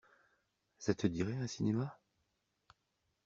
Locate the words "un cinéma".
1.35-1.95